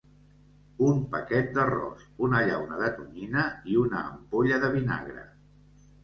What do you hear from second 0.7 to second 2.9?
Un paquet d'arròs, una llauna de